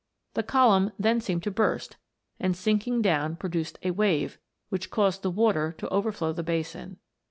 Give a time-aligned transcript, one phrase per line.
[0.33, 1.97] The column then seemed to burst,
[2.39, 4.39] and sinking down produced a wave,
[4.69, 6.97] which caused the water to overflow the basin.